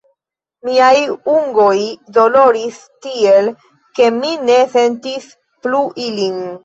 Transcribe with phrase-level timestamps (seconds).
[0.67, 0.93] Miaj
[1.33, 1.75] ungoj
[2.17, 3.51] doloris tiel,
[4.01, 5.29] ke mi ne sentis
[5.67, 6.41] plu ilin.